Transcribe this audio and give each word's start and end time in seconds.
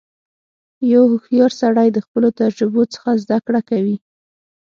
•یو 0.93 1.03
هوښیار 1.11 1.51
سړی 1.61 1.87
د 1.91 1.97
خپلو 2.05 2.27
تجربو 2.39 2.81
څخه 2.93 3.09
زدهکړه 3.23 3.61
کوي. 3.69 3.97